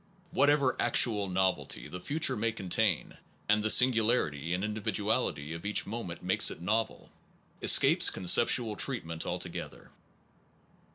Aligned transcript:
Whatever 0.31 0.75
actual 0.81 1.29
novelty 1.29 1.87
the 1.87 2.01
future 2.01 2.35
may 2.35 2.51
contain 2.51 3.17
(and 3.47 3.61
the 3.61 3.69
singularity 3.69 4.51
and 4.51 4.63
individu 4.63 5.05
ality 5.13 5.53
of 5.53 5.63
each 5.63 5.85
moment 5.85 6.23
makes 6.23 6.49
it 6.49 6.59
novel) 6.59 7.11
escapes 7.61 8.09
conceptual 8.09 8.75
treatment 8.75 9.27
altogether. 9.27 9.91